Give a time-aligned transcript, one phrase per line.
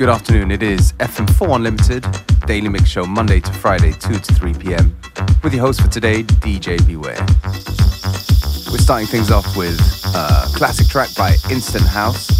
[0.00, 0.50] good afternoon.
[0.50, 2.06] It is FM4 Unlimited,
[2.46, 4.96] daily mix show Monday to Friday, 2 to 3 p.m.
[5.44, 7.20] With your host for today, DJ Beware.
[8.72, 9.78] We're starting things off with
[10.14, 12.30] a classic track by Instant House,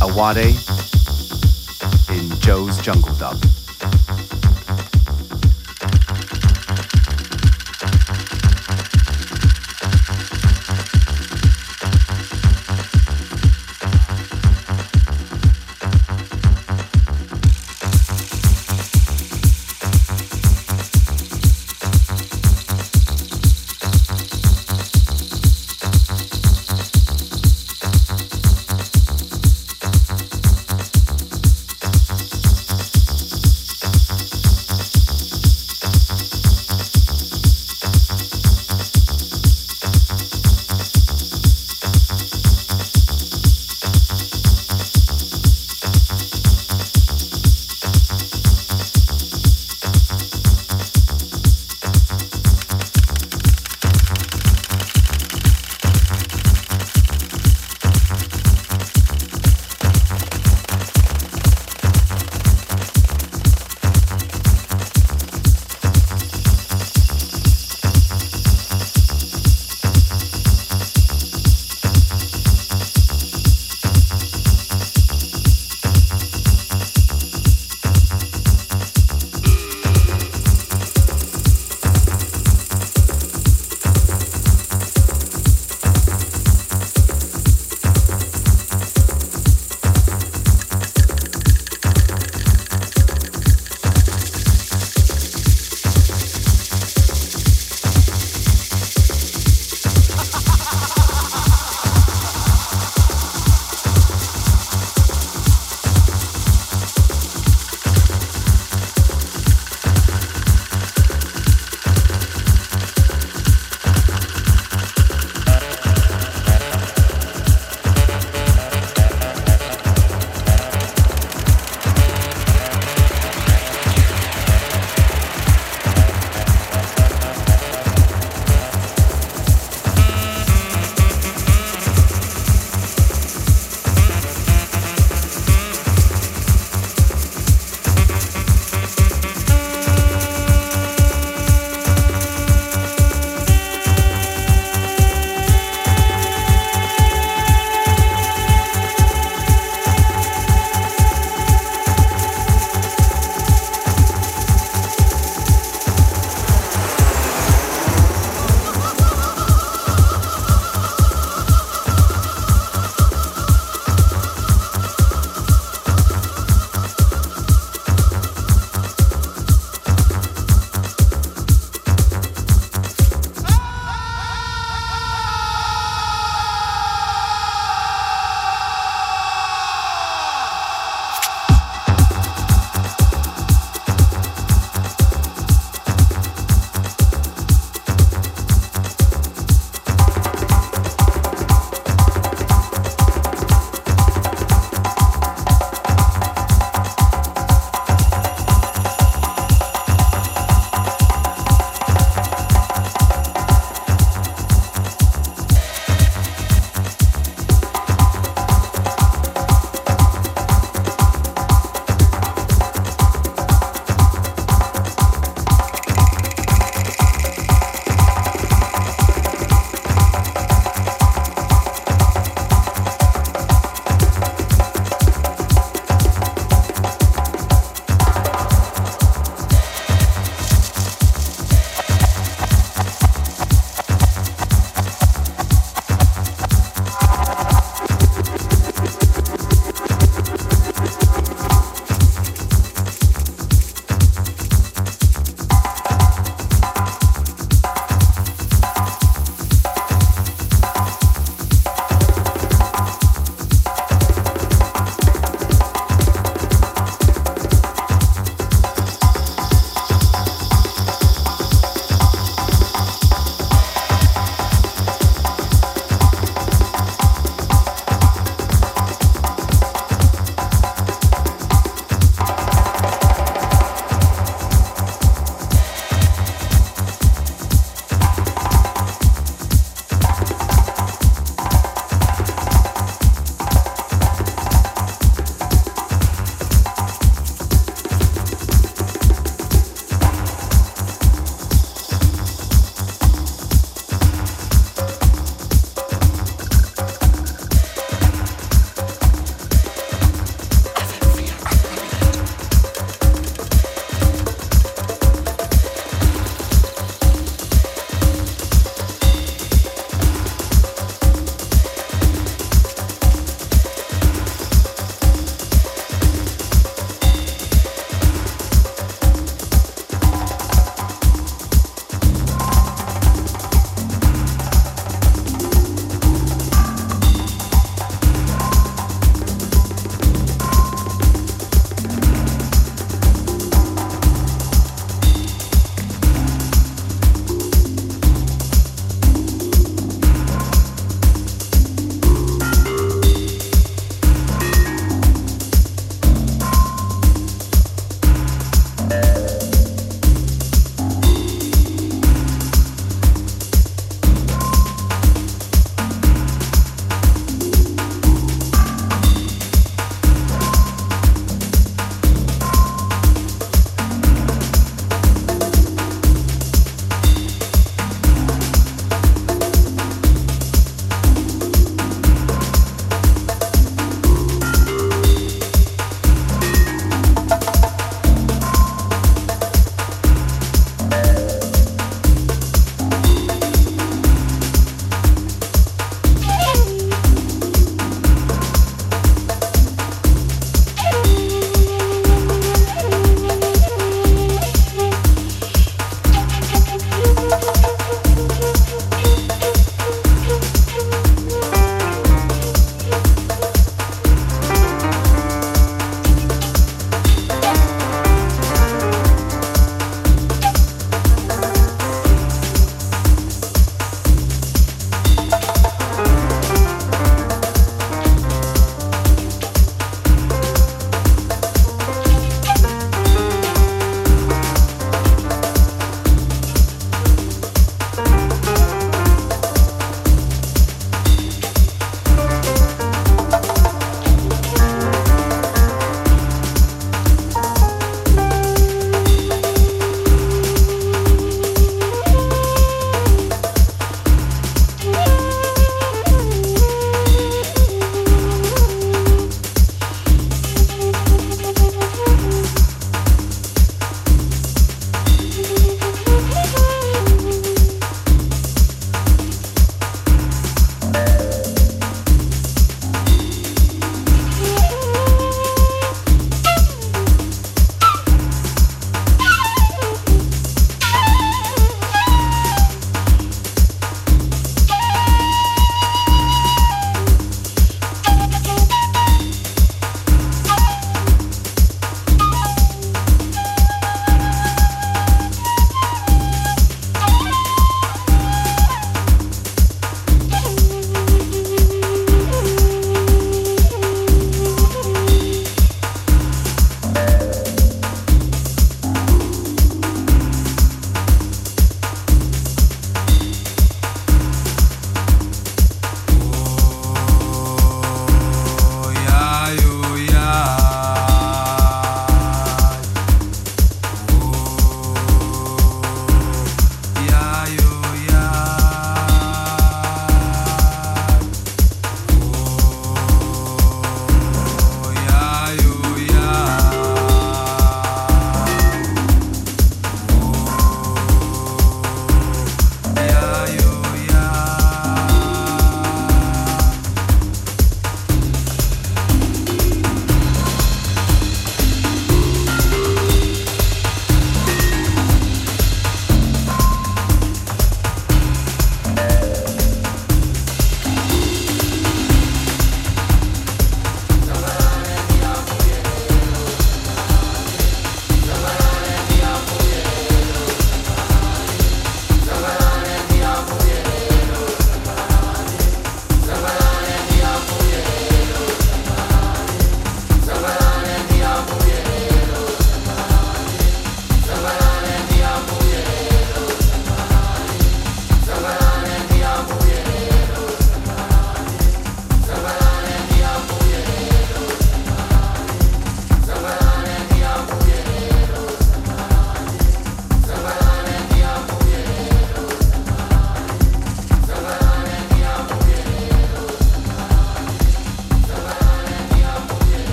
[0.00, 0.56] Awade
[2.08, 3.36] in Joe's Jungle Dub.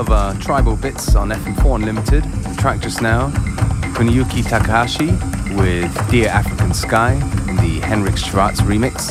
[0.00, 2.24] Of uh, tribal bits on FM4 Unlimited.
[2.24, 3.28] The track just now,
[3.94, 5.08] Kuniyuki Takahashi
[5.54, 7.12] with Dear African Sky
[7.48, 9.10] in the Henrik Schwarz remix.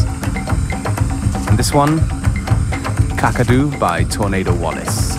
[1.48, 2.00] And this one,
[3.20, 5.19] Kakadu by Tornado Wallace.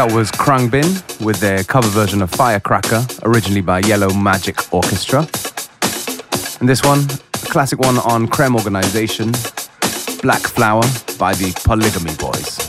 [0.00, 5.28] That was Khruangbin with their cover version of Firecracker, originally by Yellow Magic Orchestra.
[6.58, 7.00] And this one,
[7.34, 9.32] a classic one on Krem Organization,
[10.22, 10.84] Black Flower
[11.18, 12.59] by the Polygamy Boys.